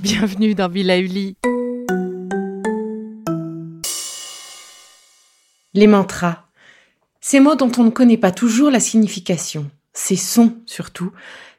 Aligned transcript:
Bienvenue 0.00 0.54
dans 0.54 0.68
Villa. 0.68 0.96
Les 5.74 5.86
mantras. 5.86 6.44
Ces 7.20 7.40
mots 7.40 7.54
dont 7.54 7.70
on 7.76 7.84
ne 7.84 7.90
connaît 7.90 8.16
pas 8.16 8.30
toujours 8.30 8.70
la 8.70 8.80
signification, 8.80 9.70
ces 9.92 10.16
sons 10.16 10.56
surtout, 10.64 11.12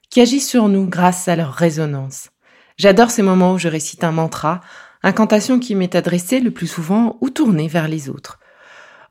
qui 0.09 0.21
agissent 0.21 0.49
sur 0.49 0.69
nous 0.69 0.87
grâce 0.87 1.27
à 1.27 1.35
leur 1.35 1.53
résonance. 1.53 2.29
J'adore 2.77 3.11
ces 3.11 3.21
moments 3.21 3.53
où 3.53 3.57
je 3.57 3.67
récite 3.67 4.03
un 4.03 4.11
mantra, 4.11 4.61
incantation 5.07 5.57
qui 5.59 5.73
m'est 5.73 5.95
adressée 5.95 6.39
le 6.39 6.51
plus 6.51 6.67
souvent 6.67 7.17
ou 7.21 7.29
tournée 7.29 7.67
vers 7.67 7.87
les 7.87 8.09
autres. 8.09 8.39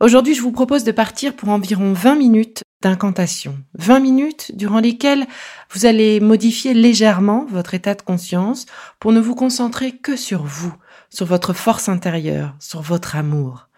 Aujourd'hui, 0.00 0.34
je 0.34 0.42
vous 0.42 0.52
propose 0.52 0.84
de 0.84 0.92
partir 0.92 1.34
pour 1.34 1.48
environ 1.48 1.94
20 1.94 2.16
minutes 2.16 2.62
d'incantation. 2.82 3.58
20 3.78 4.00
minutes 4.00 4.52
durant 4.54 4.78
lesquelles 4.78 5.26
vous 5.70 5.86
allez 5.86 6.20
modifier 6.20 6.74
légèrement 6.74 7.46
votre 7.46 7.72
état 7.72 7.94
de 7.94 8.02
conscience 8.02 8.66
pour 9.00 9.12
ne 9.12 9.20
vous 9.20 9.34
concentrer 9.34 9.96
que 9.96 10.16
sur 10.16 10.42
vous, 10.44 10.74
sur 11.08 11.24
votre 11.24 11.54
force 11.54 11.88
intérieure, 11.88 12.54
sur 12.60 12.82
votre 12.82 13.16
amour. 13.16 13.68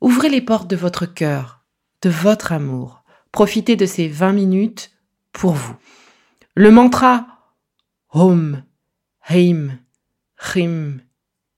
Ouvrez 0.00 0.30
les 0.30 0.40
portes 0.40 0.68
de 0.68 0.76
votre 0.76 1.04
cœur, 1.04 1.60
de 2.00 2.08
votre 2.08 2.52
amour. 2.52 3.04
Profitez 3.32 3.76
de 3.76 3.86
ces 3.86 4.08
20 4.08 4.32
minutes 4.32 4.92
pour 5.32 5.52
vous. 5.52 5.76
Le 6.54 6.70
mantra 6.70 7.26
Hom, 8.14 8.62
Heim, 9.28 9.78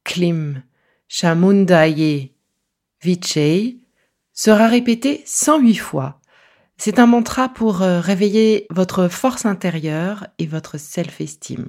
Klim, 0.07 0.63
Shamundaye, 1.09 2.31
Vichei 3.03 3.81
sera 4.33 4.69
répété 4.69 5.23
108 5.27 5.75
fois. 5.75 6.21
C'est 6.79 7.01
un 7.01 7.07
mantra 7.07 7.49
pour 7.49 7.83
euh, 7.83 8.01
réveiller 8.01 8.67
votre 8.71 9.09
force 9.09 9.47
intérieure 9.47 10.29
et 10.39 10.47
votre 10.47 10.79
self-esteem. 10.79 11.69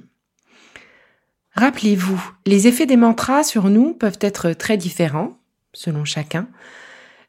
Rappelez-vous, 1.54 2.22
les 2.46 2.68
effets 2.68 2.86
des 2.86 2.96
mantras 2.96 3.42
sur 3.42 3.70
nous 3.70 3.92
peuvent 3.92 4.18
être 4.20 4.52
très 4.52 4.76
différents 4.76 5.36
selon 5.72 6.04
chacun. 6.04 6.46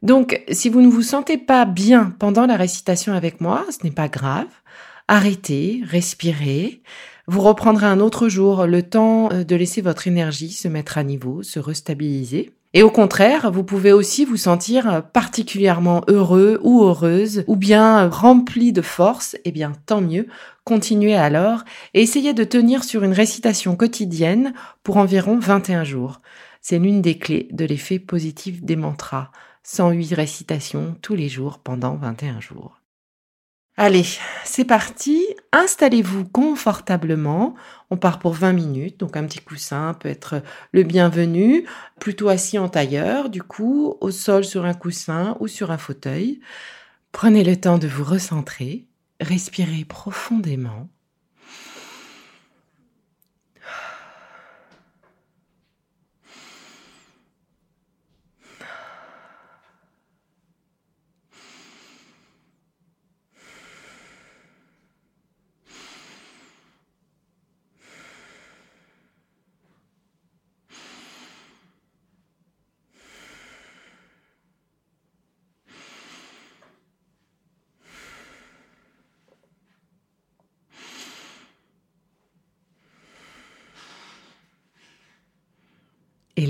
Donc, 0.04 0.44
si 0.52 0.70
vous 0.70 0.82
ne 0.82 0.88
vous 0.88 1.02
sentez 1.02 1.40
pas 1.40 1.66
bien 1.66 2.16
pendant 2.20 2.46
la 2.46 2.56
récitation 2.56 3.14
avec 3.14 3.42
moi, 3.42 3.66
ce 3.72 3.84
n'est 3.84 3.92
pas 3.92 4.10
grave. 4.10 4.48
Arrêtez, 5.08 5.82
respirez. 5.86 6.84
Vous 7.32 7.42
reprendrez 7.42 7.86
un 7.86 8.00
autre 8.00 8.28
jour 8.28 8.66
le 8.66 8.82
temps 8.82 9.32
euh, 9.32 9.44
de 9.44 9.56
laisser 9.56 9.82
votre 9.82 10.08
énergie 10.08 10.50
se 10.50 10.68
mettre 10.68 10.98
à 10.98 11.04
niveau, 11.04 11.44
se 11.44 11.60
restabiliser. 11.60 12.54
Et 12.74 12.82
au 12.82 12.90
contraire, 12.90 13.52
vous 13.52 13.64
pouvez 13.64 13.92
aussi 13.92 14.26
vous 14.26 14.36
sentir 14.36 15.04
particulièrement 15.14 16.02
heureux 16.08 16.60
ou 16.64 16.82
heureuse 16.82 17.44
ou 17.46 17.56
bien 17.56 18.10
rempli 18.10 18.74
de 18.74 18.82
force, 18.82 19.38
eh 19.46 19.52
bien 19.52 19.74
tant 19.86 20.02
mieux, 20.02 20.26
continuez 20.64 21.16
alors 21.16 21.66
et 21.94 22.02
essayez 22.02 22.34
de 22.34 22.44
tenir 22.44 22.84
sur 22.84 23.04
une 23.04 23.14
récitation 23.14 23.76
quotidienne 23.76 24.56
pour 24.82 24.98
environ 24.98 25.38
21 25.38 25.84
jours. 25.84 26.22
C'est 26.62 26.80
l'une 26.80 27.04
des 27.04 27.20
clés 27.20 27.48
de 27.52 27.64
l'effet 27.64 28.00
positif 28.00 28.64
des 28.64 28.76
mantras. 28.76 29.30
108 29.62 30.16
récitations 30.16 30.96
tous 31.04 31.14
les 31.14 31.30
jours 31.30 31.60
pendant 31.60 31.96
21 31.96 32.40
jours. 32.40 32.79
Allez, 33.82 34.04
c'est 34.44 34.66
parti. 34.66 35.26
Installez-vous 35.54 36.26
confortablement. 36.26 37.56
On 37.90 37.96
part 37.96 38.20
pour 38.20 38.34
20 38.34 38.52
minutes, 38.52 39.00
donc 39.00 39.16
un 39.16 39.24
petit 39.26 39.40
coussin 39.40 39.94
peut 39.94 40.10
être 40.10 40.44
le 40.74 40.84
bienvenu, 40.84 41.66
plutôt 41.98 42.28
assis 42.28 42.60
en 42.60 42.68
tailleur, 42.68 43.30
du 43.30 43.42
coup, 43.42 43.96
au 44.02 44.12
sol 44.12 44.44
sur 44.44 44.66
un 44.66 44.74
coussin 44.74 45.38
ou 45.40 45.48
sur 45.48 45.72
un 45.72 45.78
fauteuil. 45.78 46.42
Prenez 47.14 47.46
le 47.46 47.56
temps 47.56 47.78
de 47.78 47.88
vous 47.88 48.04
recentrer, 48.04 48.86
respirez 49.22 49.86
profondément. 49.86 50.90
et 86.40 86.46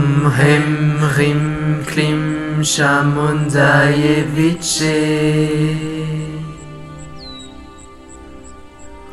Om 0.00 0.30
Hem 0.30 0.98
Hrim 1.12 1.44
Klim 1.90 2.22
Shamundayeviche 2.72 4.98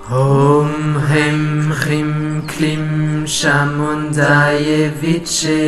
Om 0.10 0.74
Hem 1.10 1.44
Hrim 1.80 2.14
Klim 2.48 2.88
Shamundayeviche 3.28 5.66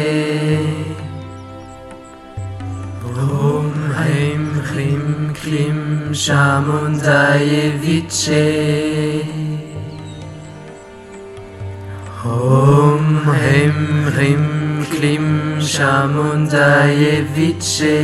Om 3.03 3.73
Haim 3.99 4.45
Hrim 4.69 5.35
Klim 5.35 5.81
Shamundaye 6.13 7.63
Viche 7.83 8.47
Om 12.25 12.96
Hem 13.07 14.11
Hrim 14.15 14.85
Klim 14.91 15.61
Shamundaye 15.61 17.25
Viche 17.35 17.99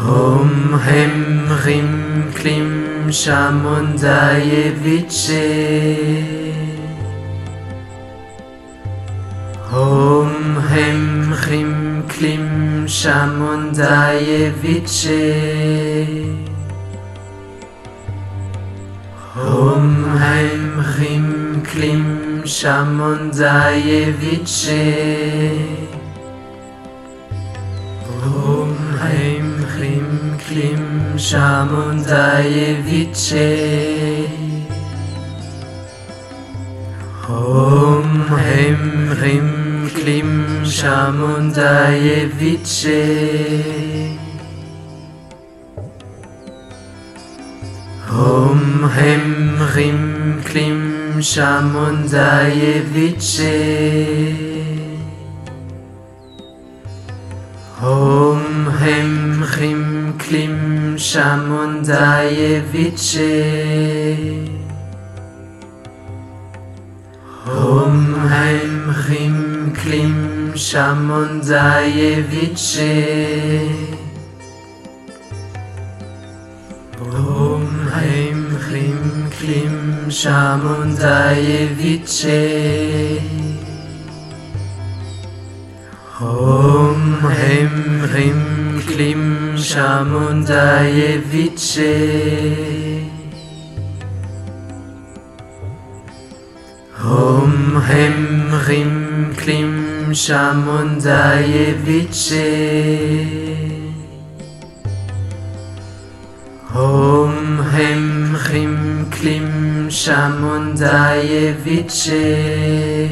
Om 0.00 0.80
Hem 0.86 1.48
Hrim 1.60 2.32
Klim 2.34 3.10
Shamundaye 3.12 4.72
Viche 4.82 5.48
Om 9.70 10.56
Hem 10.70 11.34
Hrim 11.42 12.04
Klim 12.08 12.86
Shamundaye 12.88 14.50
Viche 14.62 16.49
Om 19.40 20.04
Haim 20.18 20.84
Hrim 20.84 21.62
Klim 21.62 22.42
Shamundaye 22.44 24.12
Viche 24.20 25.56
Om 28.22 28.76
Haim 29.00 29.64
Hrim 29.72 30.36
Klim 30.46 31.16
Shamundaye 31.16 32.82
Viche 32.84 34.28
Om 37.26 38.26
Haim 38.28 39.08
Hrim 39.16 39.88
Klim 39.88 40.64
Shamundaye 40.64 42.28
Om 48.20 48.84
Hem 48.84 49.56
Rim 49.74 50.42
Klim 50.44 51.22
Shamundaye 51.22 52.82
Viche 52.92 53.56
Om 57.80 58.68
Hem 58.80 59.42
Rim 59.56 60.18
Klim 60.18 60.98
Shamundaye 60.98 62.60
Viche 62.70 63.32
Om 67.46 68.28
Hem 68.28 68.94
Rim 69.08 69.72
Klim 69.72 70.52
Shamundaye 70.54 72.22
Viche 72.30 73.89
Hrim 79.50 79.80
Klim 79.80 80.06
Shamundaye 80.06 81.74
Viche 81.74 83.20
Om 86.20 87.02
Haim 87.20 87.76
Hrim 88.10 88.80
Klim 88.86 89.56
Shamundaye 89.56 91.20
Viche 91.32 91.96
Om 97.02 97.74
Haim 97.88 98.50
Hrim 98.64 99.34
Klim 99.34 100.12
Shamundaye 100.12 101.74
Klim 109.20 109.90
Shamundaye 109.90 111.52
Viche. 111.62 113.10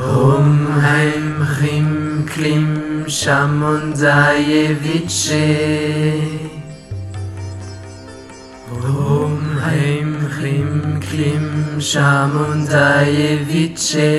Om 0.00 0.80
Hem 0.80 1.44
Hrim 1.44 2.24
Klim 2.24 3.04
Shamundaye 3.06 4.72
Viche. 13.50 14.14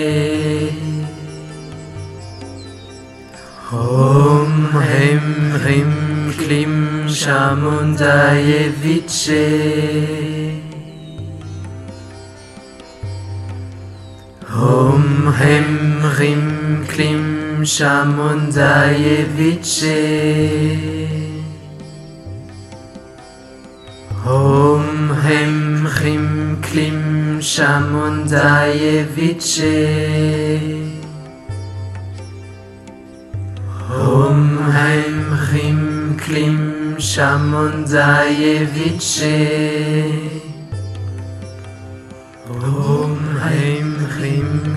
Om 3.72 4.52
Hem 4.92 5.25
Hrim 5.63 6.11
Klim 6.38 7.07
Shamundaye 7.07 8.72
Viche. 8.81 9.48
Om 14.54 15.33
Hem 15.39 16.01
Hrim 16.16 16.86
Klim 16.88 17.66
Shamundaye 17.66 19.25
Viche. 19.38 20.01
Om 24.25 25.12
Hem 25.24 25.88
Hrim 25.95 26.62
Klim 26.62 27.39
Shamundaye 27.42 29.06
Viche. 29.16 29.80
Om 33.89 34.60
Hem 34.72 35.18
Hrim 35.48 35.61
Klim 36.21 36.97
Shamundaye 36.97 38.65
Viche 38.73 39.39
Om 42.47 43.18
Haim 43.44 43.89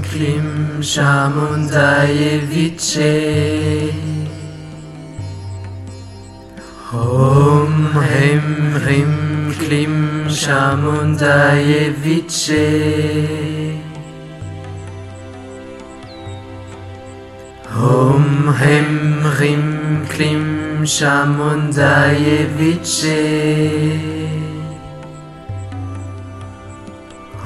Klim 0.02 0.80
Shamundaye 0.80 2.40
Viche 2.48 3.92
Om 6.92 7.74
Haim 7.92 9.52
Klim 9.60 10.26
Shamundaye 10.28 11.92
Viche 12.02 12.66
Om 17.76 18.48
Haim 18.48 19.20
Hrim 19.36 20.06
Klim 20.08 20.63
Shamundaye 20.86 22.46
Viche. 22.58 23.20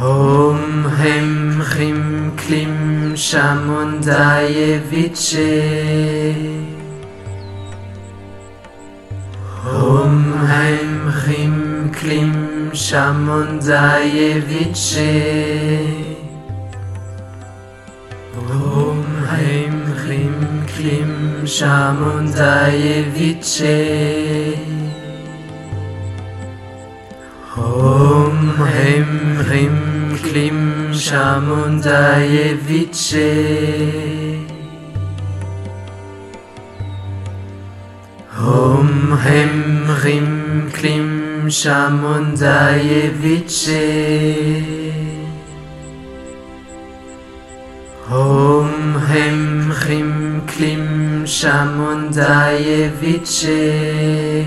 Om 0.01 0.85
Hem 0.99 1.61
Rim 1.77 2.33
Klim 2.37 3.15
Shamundaye 3.17 4.81
Viche. 4.91 6.35
Om 9.67 10.17
Hem 10.51 10.93
Rim 11.27 11.91
Klim 11.93 12.35
Shamundaye 12.73 14.31
Viche. 14.49 15.15
Om 18.37 19.05
Hem 19.31 19.77
Rim 20.07 20.39
Klim 20.67 21.18
Shamundaye 21.49 23.05
Viche 23.15 24.55
Om 27.57 28.37
Haim 28.59 29.13
Hrim 29.47 29.79
Klim 30.25 30.93
Shamundaye 30.93 32.55
Viche 32.69 33.33
Om 38.37 39.17
Haim 39.25 39.87
Hrim 40.01 40.71
Klim 40.71 41.49
Shamundaye 41.49 43.11
Om 48.11 48.95
Haim 48.95 49.71
Hrim 49.71 50.41
Klim 50.47 51.27
Shamundaye 51.27 52.91
Viche. 52.99 54.47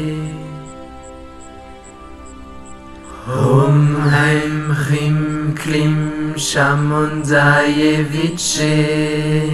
Om 3.28 3.96
Hem 4.10 4.74
Hrim 4.74 5.54
Klim 5.54 6.34
Shamundaye 6.36 8.04
Viche. 8.10 9.48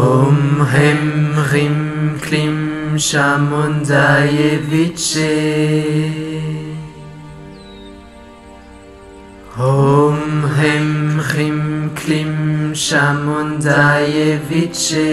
ॐ 0.00 0.60
ह्रीं 0.72 1.34
ह्रीं 1.48 1.76
क्लीं 2.24 2.98
शामुञ्जाय 3.08 4.56
वित्से 4.70 5.32
ॐ 9.68 10.18
ह्रीं 10.56 11.20
ह्रीं 11.28 11.60
क्लीं 12.00 12.74
शामुञ्जाय 12.86 14.34
वित्से 14.50 15.06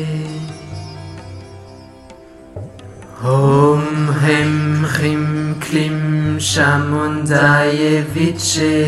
Chamundayeviche 6.55 8.79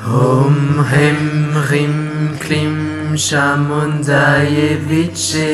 Om 0.06 0.56
Haim 0.90 1.22
Klim 1.66 2.05
क्लीं 2.42 3.16
शामुञ्जाय 3.26 4.56
विच्चे 4.88 5.50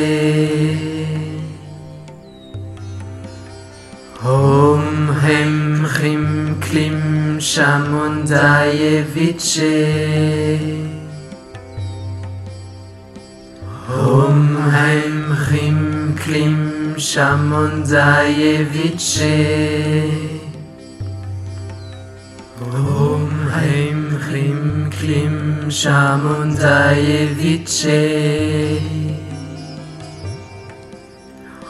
ॐ 4.31 4.83
ह्रीं 5.21 5.85
ह्रीं 5.93 6.53
क्लीं 6.65 7.39
शामुञ्जाय 7.51 8.81
विच्चे 9.15 9.73
ॐ 13.95 14.45
ह्रीं 14.75 15.35
ह्रीं 15.43 15.81
क्लीं 16.23 16.55
शामुञ्जाय 17.09 18.41
विच्चे 18.75 19.35
ॐ 22.61 23.27
ह्रीं 23.53 24.01
ह्रीं 24.25 24.89
क्लीं 24.99 25.42
Om 25.63 25.69
Shamundaye 25.69 27.27
Viche 27.39 28.81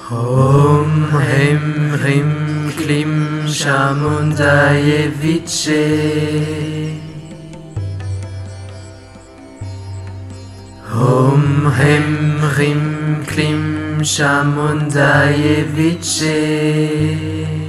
Om 0.09 1.12
Hem 1.12 1.91
Hrim 2.01 2.71
Klim 2.75 3.45
Shamundaye 3.45 5.12
Viche 5.21 5.85
Om 10.91 11.71
Hem 11.77 12.39
Hrim 12.55 13.23
Klim 13.27 14.00
Shamundaye 14.01 15.65
Viche 15.75 17.62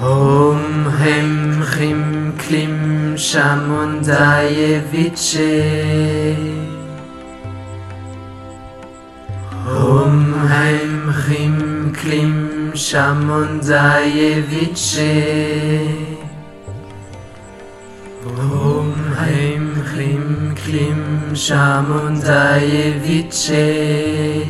Om 0.00 0.86
Hem 0.98 1.62
Chim 1.62 2.32
Klim 2.38 3.14
Shamundaye 3.18 4.80
Viche. 4.90 6.36
Om 9.68 10.48
Hem 10.48 11.12
Chim 11.12 11.92
Klim 11.92 12.72
Shamundaye 12.72 14.40
Viche. 14.48 15.84
Om 18.24 18.94
Hem 19.18 19.84
Chim 19.92 20.54
Klim 20.64 21.34
Shamundaye 21.34 22.94
Viche. 23.04 24.46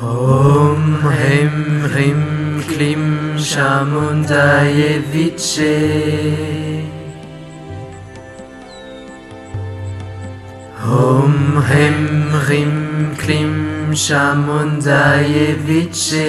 Om 0.00 1.02
Hem 1.02 1.90
Chim 1.92 2.35
Klim 2.76 3.38
Shamundayeviche 3.38 5.76
Om 10.84 11.62
Hem 11.68 12.28
Hrim 12.44 12.76
Klim 13.16 13.54
Shamundayeviche 13.94 16.28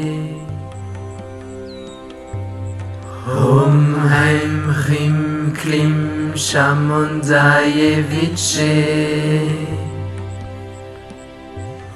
Om, 3.26 3.94
Heim, 4.08 4.70
Rim, 4.88 5.52
Klim, 5.54 6.32
Shamundayevice. 6.34 8.76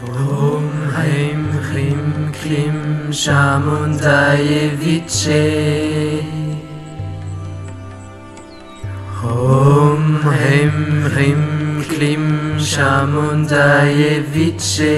Om, 0.02 0.70
Heim, 0.96 1.42
Rim, 1.72 2.32
Klim, 2.32 2.78
Shamundayevice. 3.12 5.91
Chamundayeviche. 12.72 14.96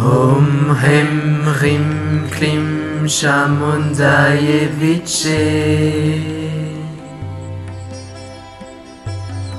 Om 0.00 0.48
Hem 0.82 1.12
Rim 1.60 1.88
Klim 2.30 2.68
Chamundayeviche. 3.06 5.44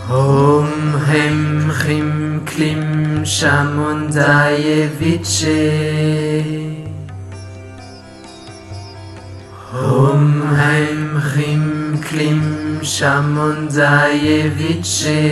Om 0.10 0.72
Hem 1.10 1.72
Rim 1.86 2.12
Klim 2.46 2.84
Chamundayeviche. 3.24 5.63
Om 9.74 10.41
Hem 10.58 11.02
Rim 11.36 11.65
Klim 12.02 12.64
Shamundayeviche 12.86 15.26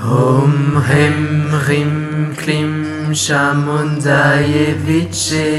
Om 0.00 0.78
Hrim 0.86 1.50
Hrim 1.64 1.94
Klim 2.36 2.74
Chamundayeviche. 3.12 5.50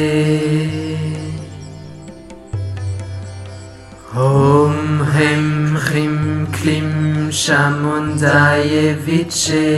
Om 4.16 4.78
Hrim 5.12 5.76
Hrim 5.86 6.18
Klim 6.54 6.92
Chamundayeviche. 7.30 9.70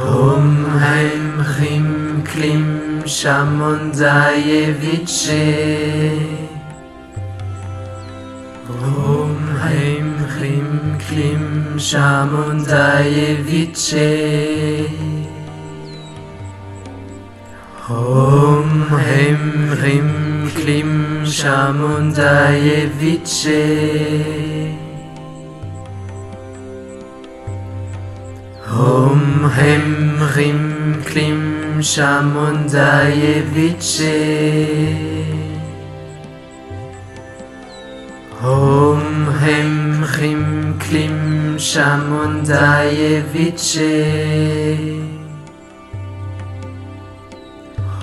Om 0.00 0.46
Hrim 0.80 1.26
Hrim 1.52 1.88
Klim 2.24 2.77
Reb 3.08 3.14
Shimon 3.14 3.90
Zayevici 3.92 5.46
Rum 8.68 9.36
Heim 9.62 10.10
Chim 10.36 10.98
Klim 10.98 11.78
Shimon 11.78 12.60
Zayevici 12.66 14.10
Rum 17.88 18.88
Heim 18.90 19.42
Chim 19.80 20.50
Klim 20.50 21.24
Shimon 21.24 22.12
Zayevici 22.12 23.64
Rum 28.70 29.50
Heim 29.56 30.18
Chim 30.34 31.02
Klim 31.04 31.57
Chaim 31.78 31.82
Shimon 31.82 32.68
Zayevich 32.68 33.98
Hom 38.40 39.26
hem 39.40 40.04
chim 40.12 40.78
klim 40.80 41.56
Shimon 41.58 42.44
Zayevich 42.44 43.78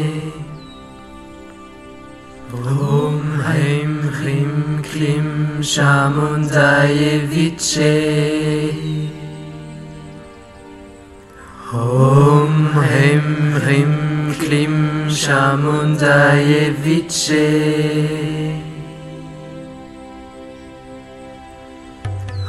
Om 2.52 3.20
Hem 3.42 4.12
Chim 4.22 4.82
Klim 4.84 5.60
Shamundaye 5.60 7.26
Viche. 7.26 7.94
Om 11.72 12.70
Hem 12.78 13.60
Chim 13.66 14.03
Klim 14.44 15.08
Shamundayeviche. 15.08 17.48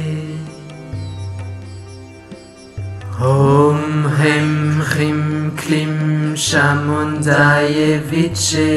Muslim 5.70 6.34
Shamundayevice. 6.34 8.74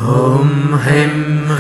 Om 0.01 0.79
Hem 0.85 1.15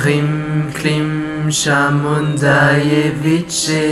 Rim 0.04 0.32
Klim 0.74 1.21
Shamundayeviche. 1.50 3.82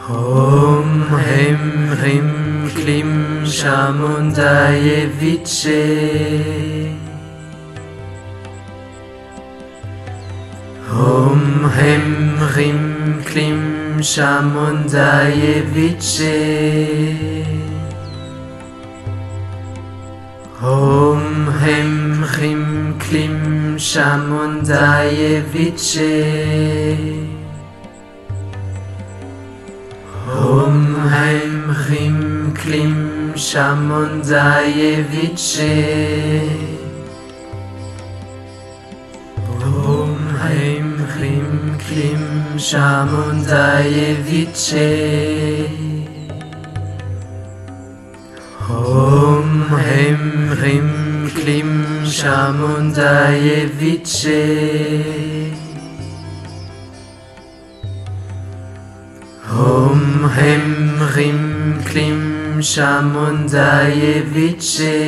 Om 0.09 1.17
Hem 1.17 1.91
Rim 2.01 2.69
Klim 2.75 3.45
Shamundayeviche 3.45 5.83
Om 10.91 11.71
Hem 11.77 12.07
Rim 12.55 12.83
Klim 13.25 13.61
Shamundayeviche 14.01 16.39
Om 20.61 21.23
Hem 21.61 22.02
Chim 22.31 22.97
Klim 22.99 23.77
Shamundayeviche 23.77 26.13
Om 30.27 31.09
Hem 31.09 31.75
Chim 31.85 32.53
Klim 32.53 33.33
Shamundayeviche 33.35 35.75
Om 39.79 40.17
Hem 40.41 40.87
Chim 41.17 41.47
Klim 50.57 51.02
Shamundayeviche 52.05 54.45
Om 59.49 60.29
Hem 60.35 61.01
Rim 61.15 61.41
Klim 61.85 62.61
Shamundayeviche 62.61 64.99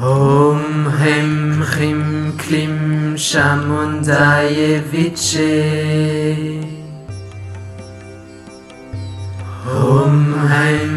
Om 0.00 0.86
Hem 1.00 1.62
Rim 1.78 2.02
Klim 2.36 3.16
Shamundayeviche 3.16 5.52
Om 9.66 10.16
Hem 10.48 10.92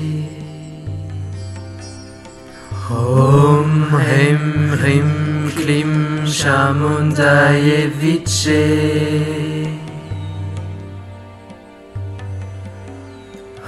Om 2.90 3.70
Haim 3.90 4.42
Hrim 4.78 5.10
Klim 5.56 5.92
Shamundayeviche 6.26 8.64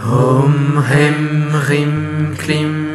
Om 0.04 0.54
Hem 0.88 1.16
Klim 1.56 2.36
Shamundayeviche 2.38 2.85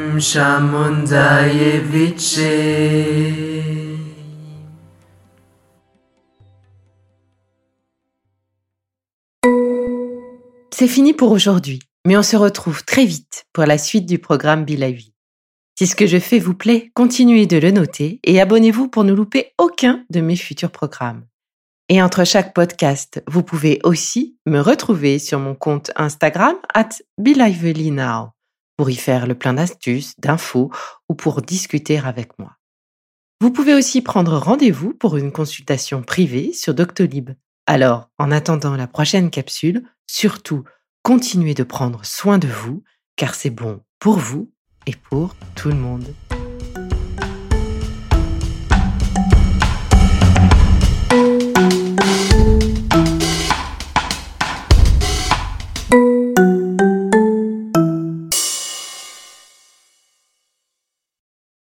C'est 10.72 10.88
fini 10.88 11.14
pour 11.14 11.32
aujourd'hui, 11.32 11.80
mais 12.06 12.18
on 12.18 12.24
se 12.24 12.36
retrouve 12.36 12.84
très 12.84 13.06
vite 13.06 13.46
pour 13.54 13.66
la 13.66 13.78
suite 13.78 14.06
du 14.06 14.20
programme 14.20 14.66
Lively. 14.66 15.14
Si 15.78 15.88
ce 15.88 15.96
que 15.96 16.08
je 16.08 16.20
fais 16.20 16.40
vous 16.40 16.56
plaît, 16.56 16.92
continuez 16.94 17.46
de 17.46 17.58
le 17.58 17.72
noter 17.72 18.20
et 18.24 18.42
abonnez-vous 18.42 18.88
pour 18.88 19.04
ne 19.04 19.14
louper 19.14 19.54
aucun 19.58 20.04
de 20.10 20.22
mes 20.22 20.36
futurs 20.36 20.72
programmes. 20.72 21.26
Et 21.90 22.02
entre 22.02 22.24
chaque 22.26 22.54
podcast, 22.54 23.24
vous 23.28 23.44
pouvez 23.44 23.80
aussi 23.84 24.38
me 24.46 24.60
retrouver 24.60 25.20
sur 25.20 25.40
mon 25.40 25.56
compte 25.56 25.92
Instagram 25.96 26.56
at 26.74 26.90
BeLivelyNow 27.18 28.30
pour 28.78 28.90
y 28.90 28.96
faire 28.96 29.28
le 29.28 29.36
plein 29.36 29.54
d'astuces, 29.54 30.14
d'infos 30.20 30.72
ou 31.10 31.16
pour 31.16 31.42
discuter 31.42 32.00
avec 32.00 32.38
moi. 32.40 32.58
Vous 33.42 33.52
pouvez 33.52 33.74
aussi 33.74 34.02
prendre 34.02 34.38
rendez-vous 34.38 34.94
pour 34.94 35.18
une 35.18 35.32
consultation 35.32 36.04
privée 36.04 36.54
sur 36.54 36.74
Doctolib. 36.74 37.32
Alors, 37.66 38.10
en 38.20 38.32
attendant 38.32 38.76
la 38.76 38.88
prochaine 38.88 39.32
capsule, 39.32 39.84
surtout, 40.06 40.64
continuez 41.02 41.54
de 41.54 41.64
prendre 41.64 42.06
soin 42.06 42.38
de 42.38 42.48
vous, 42.48 42.84
car 43.16 43.34
c'est 43.34 43.50
bon 43.50 43.82
pour 44.00 44.18
vous 44.18 44.52
et 44.86 44.96
pour 44.96 45.36
tout 45.56 45.70
le 45.70 45.76
monde. 45.76 46.14